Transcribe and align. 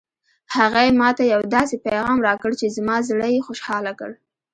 هغې 0.55 0.87
ما 0.99 1.09
ته 1.17 1.23
یو 1.33 1.41
داسې 1.55 1.75
پېغام 1.85 2.17
راکړ 2.27 2.51
چې 2.59 2.73
زما 2.77 2.95
زړه 3.09 3.27
یې 3.33 3.45
خوشحاله 3.47 3.91
کړ 3.99 4.11